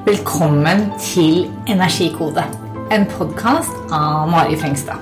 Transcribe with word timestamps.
Velkommen 0.00 0.86
til 0.96 1.42
Energikode, 1.68 2.40
en 2.88 3.02
podkast 3.12 3.92
av 3.92 4.30
Mari 4.32 4.56
Frengstad. 4.56 4.96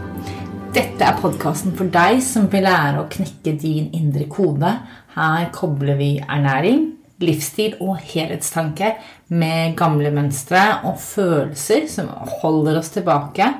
Dette 0.74 1.06
er 1.06 1.20
podkasten 1.22 1.76
for 1.78 1.86
deg 1.94 2.18
som 2.26 2.48
vil 2.50 2.66
lære 2.66 3.04
å 3.04 3.06
knekke 3.12 3.54
din 3.62 3.92
indre 3.94 4.26
kode. 4.26 4.72
Her 5.14 5.46
kobler 5.54 6.00
vi 6.00 6.10
ernæring, 6.18 6.82
livsstil 7.22 7.76
og 7.78 8.02
helhetstanke 8.10 8.96
med 9.30 9.78
gamle 9.78 10.10
mønstre 10.18 10.64
og 10.82 10.98
følelser 10.98 11.86
som 11.94 12.10
holder 12.42 12.80
oss 12.82 12.90
tilbake, 12.98 13.52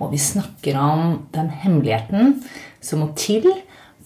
og 0.00 0.14
vi 0.16 0.24
snakker 0.24 0.80
om 0.80 1.18
den 1.36 1.52
hemmeligheten 1.52 2.38
som 2.80 3.04
må 3.04 3.12
til 3.12 3.50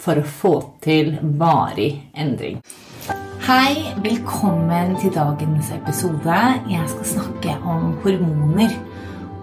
for 0.03 0.19
å 0.19 0.27
få 0.27 0.57
til 0.83 1.15
varig 1.39 1.93
endring. 2.19 2.59
Hei, 3.43 3.91
velkommen 3.99 4.93
til 5.03 5.11
dagens 5.11 5.73
episode. 5.75 6.35
Jeg 6.71 6.85
skal 6.93 7.09
snakke 7.11 7.55
om 7.67 7.89
hormoner. 8.05 8.71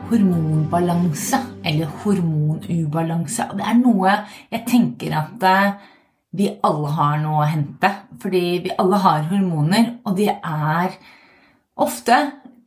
Hormonbalanse, 0.07 1.35
eller 1.67 1.91
hormonubalanse. 1.99 3.49
Det 3.59 3.65
er 3.67 3.75
noe 3.81 4.13
jeg 4.53 4.63
tenker 4.71 5.17
at 5.19 5.43
eh, 5.49 5.75
vi 6.31 6.47
alle 6.63 6.93
har 6.95 7.19
noe 7.25 7.41
å 7.41 7.49
hente. 7.51 7.91
Fordi 8.23 8.43
vi 8.69 8.71
alle 8.79 9.01
har 9.03 9.27
hormoner, 9.33 9.91
og 10.07 10.15
de 10.15 10.29
er 10.31 10.95
ofte 11.75 12.21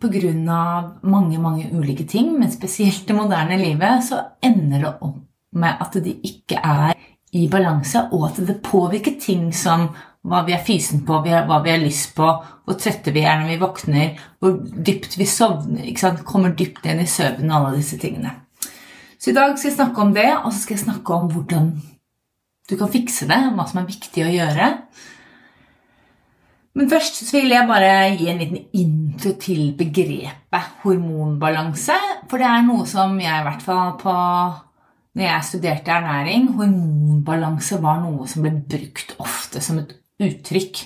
pga. 0.04 0.92
mange, 1.00 1.38
mange 1.38 1.70
ulike 1.72 2.04
ting, 2.04 2.38
men 2.38 2.52
spesielt 2.52 3.08
det 3.08 3.16
moderne 3.16 3.56
livet, 3.56 4.04
så 4.04 4.20
ender 4.42 4.84
det 4.84 4.94
opp 5.00 5.24
med 5.52 5.80
at 5.80 5.96
de 6.04 6.12
ikke 6.12 6.60
er 6.60 6.92
i 7.32 7.48
balanse, 7.48 8.10
og 8.12 8.28
at 8.28 8.46
det 8.46 8.60
påvirker 8.60 9.16
ting 9.18 9.54
som 9.54 9.88
hva 10.22 10.44
vi 10.46 10.54
er 10.54 10.62
fysen 10.62 11.02
på, 11.06 11.18
hva 11.24 11.58
vi 11.64 11.72
har 11.72 11.82
lyst 11.82 12.12
på, 12.14 12.28
hvor 12.62 12.78
trøtte 12.78 13.14
vi 13.14 13.24
er 13.26 13.40
når 13.40 13.50
vi 13.50 13.60
våkner, 13.62 14.20
hvor 14.38 14.58
dypt 14.62 15.16
vi 15.18 15.26
sovner, 15.26 15.88
kommer 16.26 16.54
dypt 16.58 16.86
inn 16.86 17.02
i 17.02 17.10
søvnen 17.10 17.50
og 17.50 17.58
alle 17.58 17.80
disse 17.80 17.98
tingene. 17.98 18.36
Så 19.18 19.30
i 19.30 19.36
dag 19.36 19.56
skal 19.56 19.70
jeg 19.70 19.78
snakke 19.78 20.02
om 20.02 20.12
det, 20.14 20.28
og 20.42 20.50
så 20.50 20.60
skal 20.62 20.76
jeg 20.76 20.84
snakke 20.84 21.16
om 21.16 21.30
hvordan 21.30 21.72
du 22.70 22.76
kan 22.78 22.90
fikse 22.90 23.26
det, 23.30 23.40
hva 23.54 23.66
som 23.68 23.82
er 23.82 23.90
viktig 23.90 24.24
å 24.24 24.32
gjøre. 24.32 24.68
Men 26.78 26.88
først 26.88 27.18
så 27.20 27.36
vil 27.36 27.52
jeg 27.52 27.68
bare 27.68 27.92
gi 28.16 28.28
en 28.32 28.40
liten 28.40 28.62
intro 28.78 29.34
til 29.42 29.74
begrepet 29.76 30.76
hormonbalanse. 30.82 31.98
For 32.30 32.40
det 32.40 32.48
er 32.48 32.62
noe 32.64 32.86
som 32.88 33.18
jeg 33.20 33.42
i 33.42 33.46
hvert 33.46 33.64
fall 33.66 33.96
på 34.00 34.14
når 35.12 35.26
jeg 35.26 35.48
studerte 35.50 35.92
ernæring, 35.92 36.46
hormonbalanse 36.56 37.76
var 37.82 38.00
noe 38.00 38.24
som 38.30 38.46
ble 38.46 38.54
brukt 38.64 39.12
ofte 39.20 39.60
som 39.60 39.82
et 39.82 39.92
uttrykk. 40.20 40.82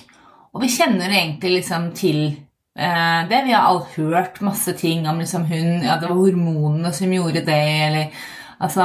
Og 0.55 0.63
vi 0.63 0.71
kjenner 0.73 1.11
egentlig 1.11 1.59
liksom 1.59 1.91
til 1.97 2.21
eh, 2.27 3.21
det. 3.29 3.43
Vi 3.45 3.53
har 3.53 3.67
alle 3.67 3.85
hørt 3.95 4.41
masse 4.45 4.73
ting 4.79 5.07
om 5.09 5.19
liksom 5.21 5.45
hun 5.49 5.83
Ja, 5.83 5.99
det 5.99 6.09
var 6.09 6.17
hormonene 6.17 6.93
som 6.95 7.13
gjorde 7.13 7.45
det, 7.45 7.63
eller 7.87 8.11
Altså, 8.57 8.83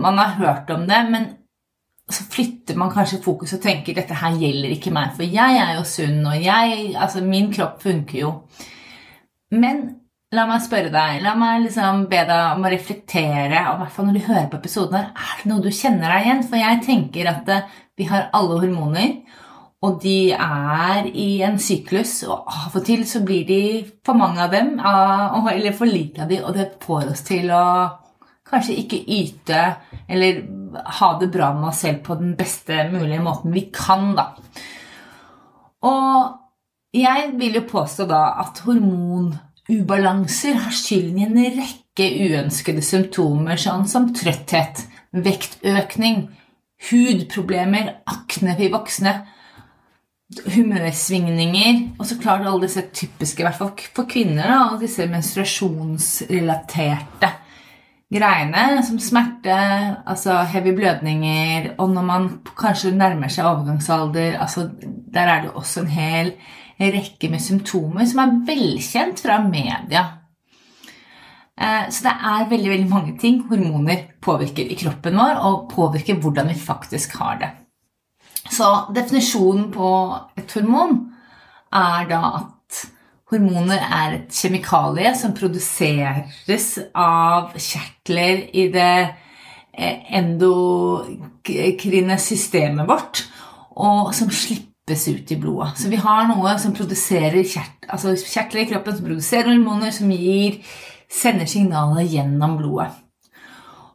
man 0.00 0.16
har 0.16 0.38
hørt 0.38 0.70
om 0.72 0.86
det, 0.88 0.98
men 1.10 1.26
så 2.08 2.24
flytter 2.24 2.76
man 2.76 2.92
kanskje 2.92 3.20
fokus 3.20 3.52
og 3.52 3.60
tenker 3.60 3.96
dette 3.96 4.16
her 4.16 4.36
gjelder 4.40 4.72
ikke 4.72 4.92
meg, 4.92 5.12
for 5.16 5.28
jeg 5.28 5.58
er 5.60 5.74
jo 5.76 5.84
sunn, 5.88 6.22
og 6.24 6.40
jeg 6.40 6.94
Altså, 6.96 7.20
min 7.20 7.52
kropp 7.52 7.82
funker 7.82 8.18
jo. 8.18 8.32
Men 9.52 9.84
la 10.34 10.46
meg 10.48 10.64
spørre 10.64 10.90
deg, 10.92 11.20
la 11.22 11.34
meg 11.38 11.66
liksom 11.66 12.06
be 12.10 12.24
deg 12.26 12.56
om 12.56 12.64
å 12.66 12.72
reflektere, 12.72 13.60
og 13.68 13.76
i 13.76 13.82
hvert 13.82 13.94
fall 13.94 14.08
når 14.08 14.18
du 14.18 14.26
hører 14.26 14.50
på 14.50 14.60
episoden 14.60 14.98
her, 14.98 15.10
er 15.14 15.40
det 15.42 15.50
noe 15.50 15.64
du 15.64 15.70
kjenner 15.70 16.10
deg 16.10 16.26
igjen? 16.26 16.44
For 16.48 16.60
jeg 16.60 16.82
tenker 16.86 17.30
at 17.30 17.52
eh, 17.52 17.72
vi 18.00 18.08
har 18.10 18.30
alle 18.34 18.60
hormoner. 18.64 19.14
Og 19.84 19.98
de 20.00 20.32
er 20.32 21.08
i 21.12 21.42
en 21.44 21.58
syklus, 21.60 22.22
og 22.24 22.46
av 22.48 22.72
og 22.78 22.84
til 22.86 23.02
så 23.08 23.20
blir 23.26 23.44
de 23.48 23.62
for 24.06 24.16
mange 24.16 24.40
av 24.40 24.54
dem, 24.54 24.78
eller 24.80 25.76
for 25.76 25.90
lite 25.90 26.24
av 26.24 26.30
dem, 26.32 26.44
og 26.46 26.56
det 26.56 26.70
får 26.84 27.10
oss 27.12 27.24
til 27.26 27.52
å 27.52 27.64
kanskje 28.48 28.76
ikke 28.82 29.00
yte 29.08 29.60
eller 30.08 30.42
ha 30.98 31.08
det 31.20 31.30
bra 31.32 31.52
med 31.56 31.70
oss 31.70 31.80
selv 31.84 32.02
på 32.06 32.16
den 32.20 32.34
beste 32.38 32.84
mulige 32.92 33.22
måten 33.24 33.54
vi 33.54 33.66
kan, 33.74 34.14
da. 34.16 34.26
Og 35.84 36.96
jeg 36.96 37.32
vil 37.40 37.58
jo 37.58 37.64
påstå 37.68 38.06
da 38.08 38.22
at 38.44 38.60
hormonubalanser 38.66 40.60
har 40.64 40.74
skylden 40.76 41.18
i 41.18 41.26
en 41.26 41.58
rekke 41.58 42.06
uønskede 42.24 42.84
symptomer, 42.84 43.56
sånn 43.60 43.88
som 43.90 44.12
trøtthet, 44.16 44.84
vektøkning, 45.12 46.28
hudproblemer, 46.90 47.86
akne 48.08 48.56
i 48.60 48.70
voksne 48.72 49.14
humørsvingninger 50.54 51.74
og 51.98 52.04
så 52.08 52.14
klart 52.20 52.46
alle 52.46 52.62
disse 52.66 52.82
typiske, 52.94 53.40
i 53.42 53.46
hvert 53.46 53.58
fall 53.58 53.72
for 53.96 54.04
kvinner, 54.10 54.46
da, 54.48 54.58
og 54.72 54.80
disse 54.82 55.02
menstruasjonsrelaterte 55.10 57.28
greiene 58.14 58.82
som 58.86 58.98
smerte, 59.02 59.56
altså 60.06 60.32
heavy 60.52 60.72
blødninger, 60.76 61.60
og 61.78 61.88
når 61.94 62.04
man 62.06 62.28
kanskje 62.58 62.94
nærmer 62.94 63.28
seg 63.32 63.48
overgangsalder 63.48 64.38
altså 64.38 64.60
Der 65.14 65.26
er 65.30 65.42
det 65.42 65.50
også 65.54 65.80
en 65.80 65.94
hel 65.94 66.32
rekke 66.80 67.28
med 67.30 67.40
symptomer 67.40 68.04
som 68.10 68.18
er 68.18 68.38
velkjent 68.48 69.20
fra 69.22 69.36
media. 69.46 70.02
Eh, 71.54 71.84
så 71.90 72.08
det 72.08 72.14
er 72.14 72.48
veldig 72.50 72.70
veldig 72.70 72.90
mange 72.90 73.18
ting 73.18 73.44
hormoner 73.48 74.08
påvirker 74.22 74.66
i 74.66 74.78
kroppen 74.78 75.20
vår, 75.20 75.38
og 75.38 75.68
påvirker 75.70 76.18
hvordan 76.18 76.50
vi 76.50 76.58
faktisk 76.58 77.14
har 77.20 77.38
det. 77.38 77.50
Så 78.50 78.70
definisjonen 78.94 79.70
på 79.72 79.88
et 80.38 80.52
hormon 80.56 80.98
er 81.74 82.08
da 82.10 82.20
at 82.38 82.50
hormoner 83.32 83.80
er 83.82 84.18
et 84.18 84.36
kjemikalie 84.36 85.14
som 85.18 85.34
produseres 85.36 86.68
av 86.92 87.54
kjertler 87.56 88.44
i 88.54 88.68
det 88.74 88.92
eh, 89.72 90.14
endokrine 90.20 92.18
systemet 92.20 92.88
vårt, 92.88 93.24
og 93.74 94.12
som 94.14 94.30
slippes 94.30 95.08
ut 95.08 95.32
i 95.32 95.40
blodet. 95.40 95.72
Så 95.80 95.90
vi 95.90 96.00
har 96.02 96.28
noe 96.30 96.56
som 96.62 96.76
produserer 96.76 97.40
kjert, 97.42 97.88
altså 97.88 98.14
kjertler 98.20 98.64
i 98.64 98.68
kroppen 98.70 98.98
som 98.98 99.08
produserer 99.08 99.50
hormoner 99.54 99.94
som 99.94 100.12
gir, 100.14 100.60
sender 101.10 101.48
signaler 101.50 102.06
gjennom 102.06 102.58
blodet. 102.60 102.92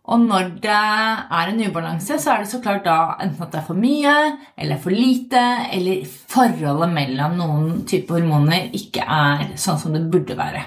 Og 0.09 0.24
når 0.25 0.56
det 0.64 0.74
er 0.74 1.52
en 1.52 1.62
ubalanse, 1.68 2.18
så 2.18 2.34
er 2.34 2.42
det 2.42 2.50
så 2.50 2.62
klart 2.64 2.88
da 2.88 2.97
enten 3.22 3.44
at 3.46 3.53
det 3.53 3.59
er 3.62 3.68
for 3.68 3.78
mye 3.78 4.16
eller 4.58 4.81
for 4.81 4.96
lite, 4.96 5.44
eller 5.75 6.02
forholdet 6.08 6.90
mellom 6.96 7.38
noen 7.38 7.70
typer 7.90 8.18
hormoner 8.18 8.74
ikke 8.74 9.06
er 9.06 9.52
sånn 9.62 9.78
som 9.81 9.94
det 9.94 10.08
burde 10.09 10.38
være. 10.40 10.66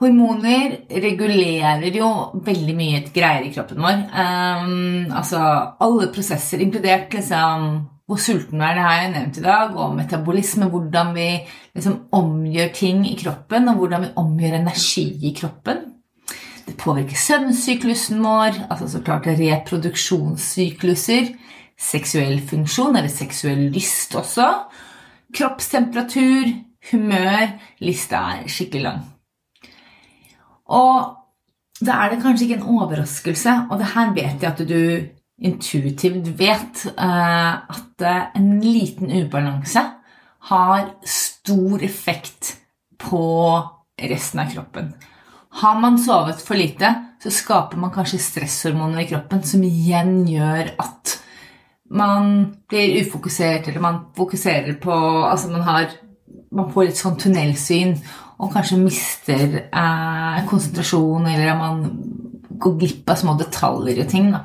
Hormoner 0.00 0.76
regulerer 1.02 1.96
jo 1.96 2.10
veldig 2.44 2.74
mye 2.76 3.00
greier 3.12 3.44
i 3.44 3.52
kroppen 3.52 3.82
vår. 3.84 4.04
Um, 4.12 5.08
altså 5.12 5.40
alle 5.84 6.08
prosesser, 6.12 6.60
inkludert 6.64 7.12
liksom 7.16 7.66
hvor 8.10 8.18
sulten 8.18 8.58
vi 8.58 8.66
er, 8.66 8.74
det 8.74 8.82
har 8.82 8.96
jeg 8.98 9.10
nevnt 9.12 9.36
i 9.38 9.42
dag, 9.44 9.76
og 9.78 9.92
metabolisme, 9.94 10.66
hvordan 10.72 11.12
vi 11.14 11.28
liksom 11.76 12.00
omgjør 12.16 12.72
ting 12.74 13.04
i 13.06 13.14
kroppen, 13.20 13.68
og 13.70 13.78
hvordan 13.78 14.02
vi 14.02 14.08
omgjør 14.18 14.56
energi 14.58 15.04
i 15.28 15.30
kroppen. 15.36 15.84
Det 16.70 16.76
påvirker 16.78 17.18
søvnsyklusen 17.18 18.20
vår, 18.22 18.54
altså 18.70 18.86
så 18.92 19.00
klart 19.02 19.24
reproduksjonssykluser, 19.26 21.32
seksuell 21.74 22.38
funksjon, 22.46 22.94
eller 22.94 23.10
seksuell 23.10 23.74
lyst 23.74 24.14
også, 24.14 24.70
kroppstemperatur, 25.34 26.46
humør 26.92 27.58
Lista 27.82 28.22
er 28.36 28.46
skikkelig 28.46 28.84
lang. 28.84 29.02
Og 30.70 31.18
da 31.82 31.98
er 32.04 32.14
det 32.14 32.22
kanskje 32.22 32.46
ikke 32.46 32.60
en 32.60 32.70
overraskelse, 32.78 33.66
og 33.66 33.82
det 33.82 33.90
her 33.96 34.14
vet 34.14 34.38
jeg 34.46 34.52
at 34.52 34.62
du 34.70 35.10
intuitivt 35.50 36.30
vet, 36.38 36.86
eh, 36.94 37.52
at 37.74 37.98
en 38.38 38.62
liten 38.62 39.10
ubalanse 39.10 39.82
har 40.52 40.82
stor 41.02 41.82
effekt 41.82 42.62
på 43.00 43.24
resten 43.98 44.46
av 44.46 44.54
kroppen. 44.54 44.94
Har 45.50 45.80
man 45.80 45.98
sovet 45.98 46.42
for 46.42 46.54
lite, 46.58 46.92
så 47.22 47.32
skaper 47.34 47.80
man 47.80 47.92
kanskje 47.94 48.20
stresshormoner 48.22 49.02
i 49.02 49.08
kroppen 49.10 49.42
som 49.44 49.64
igjen 49.66 50.22
gjør 50.30 50.70
at 50.80 51.16
man 51.90 52.54
blir 52.70 53.00
ufokusert, 53.02 53.66
eller 53.68 53.82
man 53.82 53.98
fokuserer 54.16 54.76
på 54.78 54.94
Altså 55.26 55.50
man 55.50 55.66
har 55.66 55.90
Man 56.54 56.70
får 56.70 56.86
litt 56.86 56.98
sånn 56.98 57.18
tunnelsyn 57.18 57.96
og 58.40 58.52
kanskje 58.54 58.78
mister 58.80 59.56
eh, 59.68 60.38
konsentrasjon, 60.48 61.26
eller 61.28 61.58
man 61.58 61.82
går 62.62 62.78
glipp 62.80 63.10
av 63.12 63.18
små 63.20 63.34
detaljer 63.38 64.00
og 64.02 64.08
ting. 64.10 64.30
da. 64.32 64.40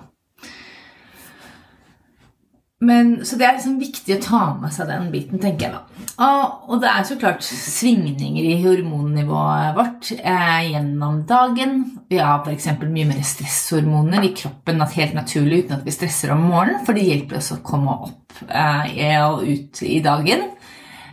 Men, 2.86 3.16
så 3.26 3.40
det 3.40 3.48
er 3.48 3.56
liksom 3.56 3.80
viktig 3.80 4.18
å 4.18 4.24
ta 4.26 4.42
med 4.60 4.74
seg 4.76 4.92
den 4.92 5.08
biten, 5.14 5.42
tenker 5.42 5.70
jeg 5.70 5.78
da. 5.78 5.95
Og, 6.16 6.70
og 6.72 6.80
det 6.80 6.88
er 6.88 7.04
så 7.04 7.18
klart 7.20 7.44
svingninger 7.44 8.46
i 8.48 8.60
hormonnivået 8.64 9.74
vårt 9.76 10.12
eh, 10.16 10.62
gjennom 10.70 11.18
dagen. 11.28 11.74
Vi 12.08 12.22
har 12.24 12.46
f.eks. 12.46 12.70
mye 12.86 13.08
mer 13.10 13.20
stresshormoner 13.28 14.24
i 14.24 14.32
kroppen 14.38 14.80
helt 14.96 15.18
naturlig 15.18 15.66
uten 15.66 15.76
at 15.76 15.84
vi 15.84 15.96
stresser 15.96 16.32
om 16.32 16.46
morgenen, 16.48 16.86
for 16.88 16.96
det 16.96 17.04
hjelper 17.10 17.42
oss 17.42 17.52
å 17.52 17.60
komme 17.66 17.98
opp 18.08 18.46
eh, 18.48 19.18
og 19.26 19.44
ut 19.44 19.84
i 19.84 20.00
dagen. 20.06 20.48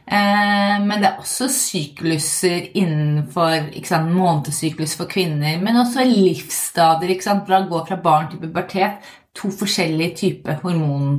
Eh, 0.07 0.77
men 0.87 1.03
det 1.03 1.11
er 1.11 1.21
også 1.23 1.51
sykluser 1.51 2.71
innenfor 2.79 3.73
sant, 3.89 4.15
månedssyklus 4.15 4.95
for 4.99 5.11
kvinner. 5.11 5.59
Men 5.63 5.83
også 5.83 6.07
livsstader. 6.07 7.11
Fra 7.23 7.59
å 7.59 7.69
gå 7.71 7.85
fra 7.91 7.99
barn 8.03 8.31
til 8.31 8.43
pubertet. 8.47 9.03
To 9.35 9.51
forskjellige 9.51 10.19
typer 10.27 10.63
hormon... 10.63 11.15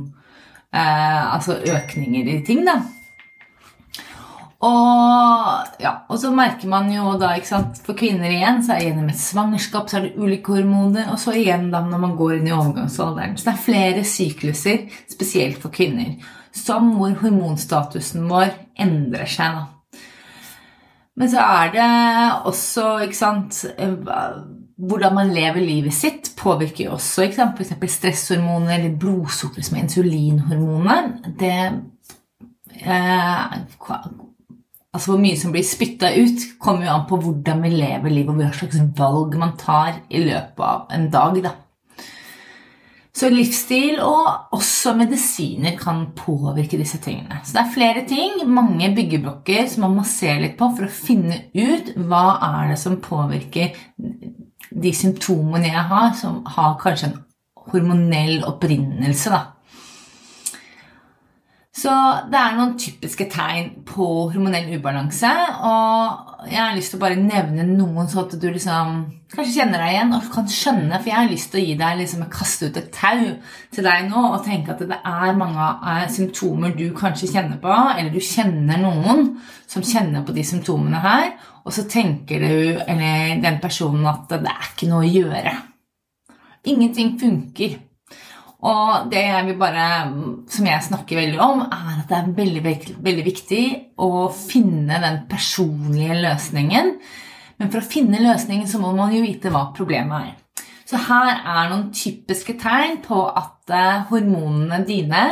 Eh, 0.74 1.34
altså 1.36 1.60
økninger 1.60 2.32
i 2.32 2.40
ting, 2.46 2.64
da. 2.66 2.80
Og, 4.64 5.74
ja, 5.82 5.92
og 6.08 6.18
så 6.20 6.30
merker 6.32 6.70
man 6.70 6.88
jo 6.92 7.14
da, 7.20 7.34
ikke 7.36 7.50
sant, 7.50 7.80
for 7.84 7.96
kvinner 7.98 8.32
igjen, 8.32 8.62
så 8.64 8.74
er 8.74 8.80
det 8.80 8.86
gjennom 8.88 9.10
et 9.12 9.20
svangerskap 9.20 9.90
så 9.90 9.98
er 9.98 10.06
det 10.06 10.14
ulike 10.16 10.54
hormoner, 10.54 11.10
og 11.12 11.20
så 11.20 11.34
igjen 11.36 11.68
da 11.74 11.82
når 11.84 12.00
man 12.06 12.16
går 12.16 12.38
inn 12.38 12.48
i 12.48 12.54
overgangsalderen. 12.54 13.36
Så 13.36 13.48
det 13.48 13.54
er 13.54 13.66
flere 13.66 14.06
sykluser, 14.08 14.86
spesielt 15.12 15.60
for 15.60 15.74
kvinner, 15.74 16.14
som 16.54 16.94
hvor 16.96 17.12
hormonstatusen 17.20 18.28
vår 18.30 18.54
endrer 18.80 19.28
seg. 19.28 19.60
da. 19.60 20.00
Men 21.14 21.30
så 21.30 21.42
er 21.44 21.74
det 21.74 21.90
også 22.50 22.86
ikke 23.04 23.18
sant, 23.18 23.60
hvordan 24.88 25.14
man 25.14 25.34
lever 25.34 25.62
livet 25.62 25.94
sitt, 25.94 26.32
påvirker 26.38 26.88
jo 26.88 26.96
også 26.96 27.28
ikke 27.28 27.38
sant, 27.38 27.60
f.eks. 27.60 27.98
stresshormoner 27.98 28.78
eller 28.78 28.96
blodsukker 28.98 29.62
som 29.62 29.76
er 29.76 29.84
insulinhormoner. 29.84 31.12
Det 31.38 31.54
eh, 32.82 33.60
Altså 34.94 35.10
Hvor 35.10 35.18
mye 35.18 35.36
som 35.38 35.50
blir 35.50 35.66
spytta 35.66 36.12
ut, 36.14 36.46
kommer 36.62 36.86
jo 36.86 36.94
an 36.94 37.06
på 37.08 37.18
hvordan 37.18 37.62
vi 37.64 37.74
lever 37.74 38.12
livet, 38.12 38.30
og 38.30 38.38
hva 38.38 38.52
slags 38.54 38.78
valg 38.94 39.34
man 39.40 39.56
tar 39.58 39.96
i 40.06 40.22
løpet 40.22 40.62
av 40.62 40.84
en 40.94 41.08
dag. 41.10 41.40
da. 41.42 41.54
Så 43.14 43.28
livsstil 43.30 44.00
og 44.02 44.54
også 44.56 44.96
medisiner 44.98 45.76
kan 45.78 46.08
påvirke 46.18 46.78
disse 46.78 46.98
tingene. 47.02 47.40
Så 47.44 47.54
det 47.54 47.62
er 47.62 47.74
flere 47.74 48.02
ting, 48.10 48.40
mange 48.50 48.90
byggeblokker 48.94 49.68
som 49.70 49.86
man 49.86 50.00
må 50.00 50.06
se 50.06 50.32
litt 50.40 50.56
på 50.58 50.70
for 50.74 50.86
å 50.86 50.94
finne 50.94 51.44
ut 51.54 51.92
hva 51.94 52.24
er 52.42 52.72
det 52.72 52.78
som 52.82 52.98
påvirker 53.02 53.74
de 54.74 54.94
symptomene 54.94 55.70
jeg 55.70 55.86
har, 55.90 56.10
som 56.18 56.42
har 56.56 56.74
kanskje 56.82 57.12
en 57.12 57.20
hormonell 57.70 58.42
opprinnelse. 58.50 59.30
da. 59.30 59.53
Så 61.74 61.90
det 62.30 62.38
er 62.38 62.52
noen 62.54 62.76
typiske 62.78 63.24
tegn 63.32 63.72
på 63.88 64.04
hormonell 64.30 64.68
ubalanse. 64.76 65.30
Og 65.66 66.44
jeg 66.46 66.60
har 66.60 66.76
lyst 66.76 66.92
til 66.92 67.00
å 67.00 67.02
bare 67.02 67.18
nevne 67.18 67.64
noen, 67.66 68.06
så 68.06 68.22
at 68.22 68.36
du 68.38 68.46
liksom 68.46 68.92
kanskje 69.34 69.56
kjenner 69.56 69.82
deg 69.82 69.96
igjen 69.96 70.14
og 70.14 70.28
kan 70.30 70.46
skjønne. 70.54 71.00
For 71.00 71.10
jeg 71.10 71.18
har 71.18 71.32
lyst 71.32 71.50
til 71.50 71.58
å 71.58 71.64
gi 71.64 71.74
deg 71.80 71.96
liksom, 71.98 72.22
kaste 72.30 72.68
ut 72.70 72.78
et 72.78 72.92
tau 72.94 73.24
til 73.74 73.88
deg 73.88 74.06
nå 74.06 74.22
og 74.28 74.44
tenke 74.46 74.70
at 74.76 74.84
det 74.86 75.00
er 75.00 75.40
mange 75.40 75.66
eh, 75.90 76.04
symptomer 76.14 76.76
du 76.78 76.84
kanskje 76.94 77.32
kjenner 77.32 77.58
på, 77.62 77.74
eller 77.74 78.14
du 78.14 78.22
kjenner 78.22 78.78
noen 78.78 79.32
som 79.66 79.82
kjenner 79.82 80.22
på 80.22 80.36
de 80.36 80.44
symptomene 80.46 81.00
her, 81.02 81.32
og 81.64 81.74
så 81.74 81.88
tenker 81.90 82.44
du, 82.44 82.84
eller 82.86 83.42
den 83.42 83.58
personen, 83.62 84.06
at 84.06 84.30
det 84.30 84.52
er 84.52 84.70
ikke 84.70 84.92
noe 84.92 85.02
å 85.02 85.10
gjøre. 85.10 85.56
Ingenting 86.70 87.16
funker. 87.18 87.80
Og 88.64 89.10
det 89.12 89.20
jeg 89.20 89.44
vil 89.50 89.58
bare, 89.60 89.86
som 90.48 90.68
jeg 90.68 90.86
snakker 90.86 91.18
veldig 91.20 91.40
om, 91.44 91.66
er 91.66 91.98
at 91.98 92.08
det 92.08 92.16
er 92.16 92.30
veldig, 92.38 92.62
veldig 93.04 93.24
viktig 93.26 93.64
å 94.00 94.30
finne 94.32 95.00
den 95.02 95.18
personlige 95.28 96.16
løsningen. 96.22 96.94
Men 97.60 97.70
for 97.70 97.82
å 97.82 97.90
finne 97.90 98.22
løsningen 98.24 98.70
så 98.70 98.80
må 98.80 98.94
man 98.96 99.12
jo 99.12 99.20
vite 99.24 99.52
hva 99.52 99.66
problemet 99.76 100.30
er. 100.30 100.64
Så 100.88 101.00
her 101.00 101.30
er 101.36 101.70
noen 101.70 101.90
typiske 101.96 102.56
tegn 102.60 102.98
på 103.04 103.20
at 103.28 103.72
eh, 103.72 104.02
hormonene 104.10 104.82
dine 104.88 105.22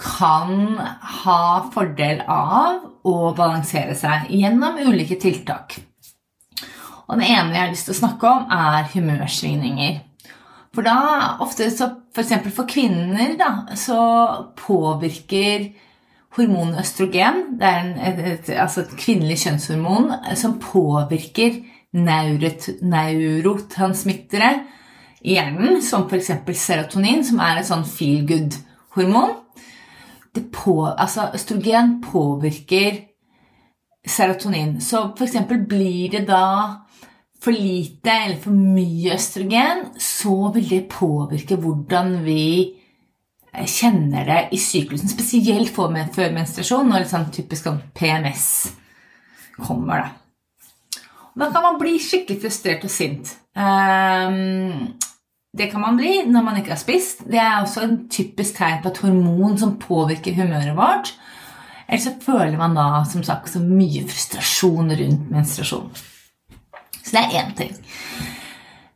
kan 0.00 0.76
ha 1.22 1.40
fordel 1.72 2.22
av 2.24 3.06
å 3.08 3.32
balansere 3.36 3.94
seg 3.98 4.30
gjennom 4.32 4.80
ulike 4.80 5.18
tiltak. 5.20 5.76
Og 7.08 7.20
det 7.20 7.28
ene 7.28 7.52
jeg 7.52 7.60
har 7.60 7.72
lyst 7.72 7.88
til 7.88 7.96
å 7.96 8.00
snakke 8.00 8.30
om, 8.30 8.46
er 8.48 8.88
humørsvingninger. 8.94 9.98
For 10.72 10.86
da 10.86 10.96
ofte 11.44 11.68
så 11.72 11.90
F.eks. 12.12 12.28
For, 12.28 12.52
for 12.60 12.68
kvinner 12.68 13.38
da, 13.40 13.50
så 13.78 14.02
påvirker 14.58 15.70
hormonet 16.36 16.80
østrogen 16.80 17.58
Det 17.60 17.66
er 17.68 17.78
en, 17.82 17.92
et, 18.00 18.18
et, 18.32 18.48
altså 18.56 18.80
et 18.82 18.96
kvinnelig 19.00 19.38
kjønnshormon 19.44 20.12
som 20.38 20.60
påvirker 20.60 21.52
neurotransmittere 21.92 24.52
i 25.22 25.34
hjernen, 25.36 25.82
som 25.84 26.08
f.eks. 26.08 26.30
serotonin, 26.58 27.24
som 27.24 27.38
er 27.44 27.56
et 27.60 27.66
sånn 27.68 27.84
feel 27.86 28.26
good-hormon. 28.26 29.30
På, 30.52 30.86
altså 30.90 31.30
østrogen 31.36 32.00
påvirker 32.02 32.92
serotonin. 34.08 34.80
Så 34.80 35.12
f.eks. 35.12 35.36
blir 35.68 36.10
det 36.16 36.28
da 36.30 36.44
for 37.42 37.54
lite 37.54 38.12
eller 38.12 38.38
for 38.38 38.54
mye 38.54 39.16
østrogen, 39.16 39.88
så 39.98 40.36
vil 40.54 40.68
det 40.70 40.82
påvirke 40.92 41.58
hvordan 41.58 42.20
vi 42.26 42.44
eh, 43.50 43.66
kjenner 43.66 44.28
det 44.28 44.40
i 44.54 44.60
syklusen. 44.62 45.10
Spesielt 45.10 45.74
før 45.74 46.34
menstruasjon, 46.34 46.90
når 46.92 47.08
sånn 47.10 47.30
typisk 47.34 47.66
sånn 47.66 47.82
PMS 47.98 48.46
kommer. 49.58 50.04
Da. 50.04 51.00
da 51.42 51.48
kan 51.54 51.66
man 51.66 51.80
bli 51.82 51.96
skikkelig 52.02 52.44
frustrert 52.44 52.86
og 52.86 52.94
sint. 52.94 53.34
Um, 53.58 54.94
det 55.52 55.66
kan 55.68 55.82
man 55.82 55.98
bli 55.98 56.22
når 56.24 56.46
man 56.46 56.60
ikke 56.60 56.76
har 56.76 56.80
spist. 56.80 57.26
Det 57.28 57.42
er 57.42 57.58
også 57.58 57.82
en 57.84 57.98
typisk 58.12 58.56
tegn 58.56 58.80
på 58.84 58.92
et 58.92 59.02
hormon 59.02 59.58
som 59.60 59.74
påvirker 59.82 60.38
humøret 60.38 60.78
vårt. 60.78 61.12
Eller 61.88 62.00
så 62.06 62.14
føler 62.22 62.56
man 62.56 62.78
da 62.78 63.02
som 63.10 63.26
sagt 63.26 63.50
så 63.52 63.60
mye 63.60 64.06
frustrasjon 64.08 64.94
rundt 64.96 65.28
menstruasjon. 65.34 65.90
Så 67.12 67.18
det 67.18 67.26
er 67.28 67.42
én 67.42 67.50
ting. 67.52 67.74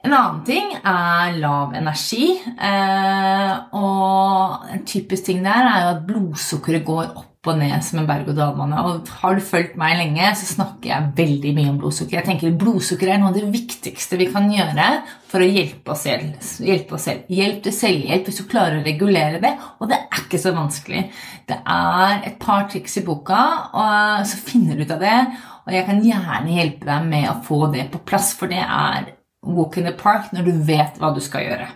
En 0.06 0.14
annen 0.14 0.42
ting 0.46 0.70
er 0.72 1.34
lav 1.36 1.74
energi. 1.76 2.30
Eh, 2.40 3.54
og 3.76 4.68
en 4.72 4.84
typisk 4.88 5.26
ting 5.28 5.42
der 5.44 5.66
er 5.68 5.82
jo 5.82 5.88
at 5.90 6.04
blodsukkeret 6.08 6.86
går 6.86 7.10
opp 7.10 7.50
og 7.50 7.58
ned 7.60 7.74
som 7.84 8.00
en 8.00 8.06
berg-og-dal-bane. 8.08 8.78
Og 8.88 9.10
har 9.20 9.36
du 9.36 9.44
fulgt 9.44 9.76
meg 9.78 9.98
lenge, 10.00 10.30
så 10.38 10.48
snakker 10.48 10.88
jeg 10.88 11.10
veldig 11.18 11.52
mye 11.58 11.72
om 11.74 11.80
blodsukker. 11.82 12.16
Jeg 12.16 12.26
tenker 12.30 12.56
Blodsukker 12.56 13.12
er 13.12 13.20
noe 13.20 13.34
av 13.34 13.36
det 13.36 13.50
viktigste 13.52 14.18
vi 14.18 14.30
kan 14.32 14.48
gjøre 14.50 14.86
for 15.28 15.44
å 15.44 15.50
hjelpe 15.50 15.92
oss 15.92 16.06
selv. 16.08 16.48
Hjelpe 16.64 16.96
oss 16.96 17.08
selv. 17.10 17.28
Hjelp 17.36 17.60
til 17.66 17.76
selvhjelp 17.76 18.30
hvis 18.30 18.40
du 18.40 18.46
klarer 18.48 18.80
å 18.80 18.86
regulere 18.86 19.42
det. 19.44 19.52
Og 19.76 19.92
det 19.92 20.00
er 20.00 20.24
ikke 20.24 20.40
så 20.40 20.54
vanskelig. 20.56 21.04
Det 21.46 21.60
er 21.60 22.24
et 22.30 22.40
par 22.42 22.66
triks 22.72 22.96
i 22.98 23.04
boka, 23.06 23.42
og 23.76 24.26
så 24.26 24.40
finner 24.40 24.80
du 24.80 24.86
ut 24.86 24.96
av 24.96 25.04
det. 25.04 25.18
Og 25.66 25.74
jeg 25.74 25.86
kan 25.88 26.02
gjerne 26.04 26.54
hjelpe 26.54 26.86
deg 26.86 27.08
med 27.10 27.26
å 27.30 27.40
få 27.46 27.66
det 27.72 27.88
på 27.90 28.02
plass, 28.06 28.32
for 28.38 28.50
det 28.50 28.62
er 28.62 29.10
walk 29.46 29.78
in 29.78 29.88
the 29.88 29.94
park 29.94 30.32
når 30.34 30.46
du 30.46 30.62
vet 30.66 31.00
hva 31.00 31.12
du 31.14 31.20
skal 31.22 31.46
gjøre. 31.46 31.66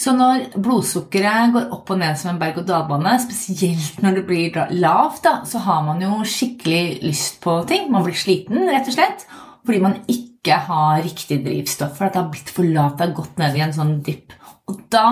Så 0.00 0.14
når 0.16 0.54
blodsukkeret 0.56 1.52
går 1.52 1.66
opp 1.76 1.90
og 1.92 1.98
ned 2.00 2.16
som 2.16 2.30
en 2.32 2.38
berg-og-dal-bane, 2.40 3.18
spesielt 3.20 3.98
når 4.00 4.16
det 4.16 4.22
blir 4.30 4.56
lavt, 4.80 5.24
da, 5.26 5.34
så 5.44 5.60
har 5.66 5.82
man 5.84 6.00
jo 6.00 6.22
skikkelig 6.24 7.02
lyst 7.04 7.42
på 7.44 7.58
ting. 7.68 7.90
Man 7.92 8.06
blir 8.06 8.16
sliten, 8.16 8.62
rett 8.70 8.88
og 8.88 8.96
slett, 8.96 9.26
fordi 9.66 9.82
man 9.84 9.98
ikke 10.08 10.56
har 10.70 11.02
riktig 11.04 11.42
drivstoff. 11.44 11.98
For 11.98 12.08
det 12.08 12.16
har 12.22 12.30
blitt 12.32 12.54
for 12.54 12.64
lavt, 12.64 12.96
det 12.96 13.10
har 13.10 13.18
gått 13.18 13.42
ned 13.42 13.58
i 13.58 13.64
en 13.66 13.76
sånn 13.76 13.98
dipp. 14.06 14.32
Og 14.70 14.80
da 14.94 15.06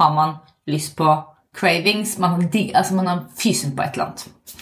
har 0.00 0.16
man 0.16 0.38
lyst 0.70 0.94
på 0.96 1.12
cravings. 1.52 2.16
Man 2.22 2.38
har, 2.38 2.48
altså 2.78 2.96
man 2.96 3.12
har 3.12 3.24
fysen 3.36 3.76
på 3.76 3.84
et 3.84 3.98
eller 3.98 4.14
annet. 4.14 4.56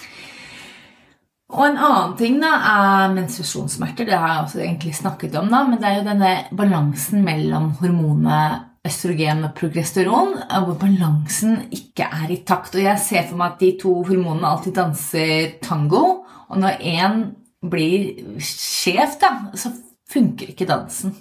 Og 1.51 1.63
en 1.67 1.79
annen 1.83 2.13
ting 2.19 2.37
da, 2.39 2.51
er 2.71 3.15
menstruasjonssmerter. 3.15 4.07
Det 4.07 4.19
har 4.19 4.35
jeg 4.35 4.43
også 4.45 4.61
egentlig 4.63 4.95
snakket 4.95 5.35
om. 5.41 5.49
da, 5.51 5.65
Men 5.67 5.81
det 5.81 5.89
er 5.89 5.97
jo 5.99 6.07
denne 6.07 6.35
balansen 6.57 7.25
mellom 7.27 7.73
hormonet 7.81 8.67
østrogen 8.87 9.45
og 9.45 9.55
progesteron, 9.59 10.37
hvor 10.65 10.79
balansen 10.81 11.67
ikke 11.75 12.07
er 12.07 12.31
i 12.33 12.41
takt. 12.47 12.79
Og 12.79 12.87
jeg 12.87 13.03
ser 13.03 13.27
for 13.29 13.41
meg 13.41 13.55
at 13.57 13.65
de 13.65 13.73
to 13.83 13.97
hormonene 14.07 14.49
alltid 14.49 14.79
danser 14.79 15.59
tango. 15.63 16.05
Og 16.49 16.63
når 16.63 16.81
én 16.81 17.23
blir 17.61 18.39
skjev, 18.41 19.19
da, 19.21 19.35
så 19.55 19.75
funker 20.11 20.55
ikke 20.55 20.71
dansen. 20.71 21.15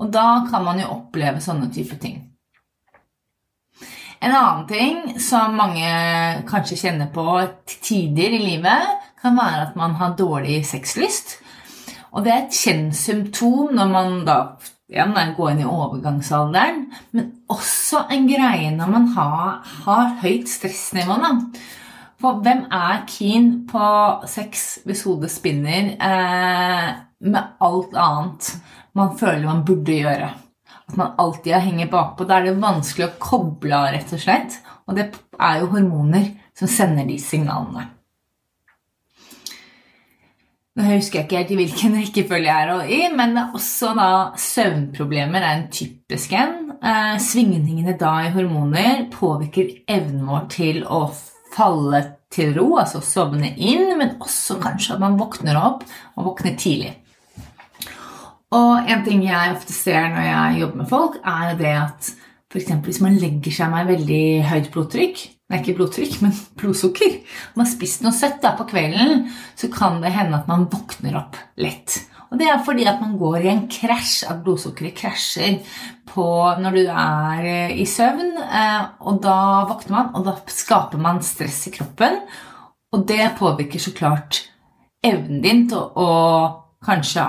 Og 0.00 0.12
da 0.12 0.44
kan 0.50 0.64
man 0.64 0.80
jo 0.80 0.92
oppleve 0.94 1.42
sånne 1.44 1.68
type 1.72 1.96
ting. 2.00 2.20
En 4.20 4.34
annen 4.36 4.66
ting 4.68 5.20
som 5.20 5.54
mange 5.56 5.90
kanskje 6.48 6.76
kjenner 6.76 7.08
på 7.12 7.24
tider 7.80 8.36
i 8.36 8.40
livet, 8.42 9.06
kan 9.22 9.36
være 9.36 9.68
at 9.68 9.78
man 9.78 9.96
har 10.00 10.16
dårlig 10.18 10.62
sexlyst. 10.66 11.38
Og 12.10 12.24
det 12.24 12.32
er 12.32 12.44
et 12.44 12.56
kjent 12.56 12.96
symptom 12.96 13.74
når 13.76 13.90
man 13.90 14.22
da 14.26 14.38
igjen 14.90 15.14
går 15.36 15.52
inn 15.52 15.62
i 15.62 15.68
overgangsalderen, 15.68 16.80
men 17.14 17.28
også 17.50 18.06
en 18.10 18.26
greie 18.26 18.72
når 18.74 18.90
man 18.90 19.06
har, 19.14 19.60
har 19.86 20.16
høyt 20.22 20.50
stressnivå. 20.50 21.18
Da. 21.22 21.30
For 22.20 22.42
hvem 22.44 22.66
er 22.74 23.04
keen 23.08 23.52
på 23.70 23.84
sex 24.28 24.80
hvis 24.84 25.04
hodet 25.06 25.30
spinner 25.32 25.94
eh, 25.94 26.90
med 27.30 27.54
alt 27.64 27.94
annet 27.96 28.50
man 28.98 29.14
føler 29.16 29.46
man 29.46 29.64
burde 29.64 30.00
gjøre? 30.02 30.32
At 30.90 30.98
man 30.98 31.14
alltid 31.22 31.54
henger 31.62 31.92
bakpå. 31.92 32.26
Da 32.26 32.40
er 32.40 32.50
det 32.50 32.58
vanskelig 32.58 33.06
å 33.06 33.16
koble 33.22 33.78
av, 33.78 33.92
rett 33.94 34.10
og 34.10 34.20
slett. 34.20 34.58
Og 34.90 34.98
det 34.98 35.06
er 35.38 35.62
jo 35.62 35.70
hormoner 35.70 36.32
som 36.58 36.68
sender 36.68 37.06
de 37.06 37.14
signalene. 37.22 37.86
Nå 40.80 40.94
husker 40.94 41.18
jeg 41.18 41.26
ikke 41.26 41.36
helt 41.36 41.50
i 41.52 41.56
hvilken 41.58 41.96
rekkefølge 42.00 42.48
jeg 42.48 42.68
er 42.72 42.86
i, 42.88 43.00
men 43.12 43.34
det 43.36 43.42
er 43.42 43.56
også 43.58 43.90
da 43.98 44.12
søvnproblemer 44.40 45.44
er 45.44 45.58
en 45.58 45.66
typisk 45.76 46.32
en. 46.32 46.54
Eh, 46.80 47.18
svingningene 47.20 47.98
da 48.00 48.14
i 48.24 48.30
hormoner 48.32 49.02
påvirker 49.12 49.74
evnen 49.84 50.24
vår 50.30 50.46
til 50.54 50.80
å 50.88 51.02
falle 51.52 52.00
til 52.32 52.54
ro, 52.56 52.78
altså 52.80 53.02
sovne 53.04 53.50
inn, 53.58 53.90
men 53.98 54.14
også 54.22 54.56
kanskje 54.62 54.94
at 54.96 55.02
man 55.02 55.18
våkner 55.20 55.58
opp 55.60 55.84
og 56.14 56.30
våkner 56.30 56.56
tidlig. 56.56 56.94
Og 58.56 58.88
en 58.88 59.04
ting 59.04 59.26
jeg 59.26 59.52
ofte 59.52 59.76
ser 59.76 60.08
når 60.14 60.28
jeg 60.30 60.62
jobber 60.62 60.80
med 60.80 60.90
folk, 60.94 61.20
er 61.20 61.60
det 61.60 61.74
at 61.76 62.08
f.eks. 62.50 62.72
hvis 62.86 63.02
man 63.04 63.20
legger 63.20 63.52
seg 63.52 63.74
med 63.74 63.92
veldig 63.92 64.24
høyt 64.48 64.72
blodtrykk 64.72 65.26
Nei, 65.50 65.58
ikke 65.58 65.80
blodtrykk, 65.80 66.20
men 66.22 66.34
blodsukker. 66.60 67.16
Om 67.50 67.58
man 67.58 67.66
har 67.66 67.72
spist 67.72 68.04
noe 68.04 68.14
søtt 68.14 68.38
da 68.44 68.54
på 68.58 68.68
kvelden, 68.70 69.24
så 69.58 69.70
kan 69.72 69.98
det 70.04 70.12
hende 70.14 70.38
at 70.38 70.46
man 70.50 70.68
våkner 70.70 71.18
opp 71.18 71.38
lett. 71.58 71.98
Og 72.30 72.38
det 72.38 72.46
er 72.46 72.62
fordi 72.62 72.86
at 72.86 73.00
man 73.02 73.16
går 73.18 73.42
i 73.42 73.50
en 73.50 73.64
krasj, 73.70 74.22
at 74.30 74.44
blodsukkeret 74.44 74.94
krasjer 75.00 75.58
på 76.10 76.28
når 76.62 76.78
du 76.78 76.84
er 76.86 77.48
eh, 77.50 77.74
i 77.82 77.86
søvn. 77.90 78.36
Eh, 78.38 78.84
og 79.02 79.18
da 79.24 79.40
våkner 79.72 79.96
man, 79.96 80.14
og 80.14 80.28
da 80.28 80.36
skaper 80.54 81.02
man 81.02 81.18
stress 81.26 81.64
i 81.66 81.74
kroppen. 81.74 82.22
Og 82.94 83.06
det 83.10 83.32
påvirker 83.38 83.82
så 83.82 83.94
klart 83.96 84.44
evnen 85.02 85.42
din 85.42 85.66
til 85.70 85.82
å 85.98 86.10
kanskje 86.86 87.26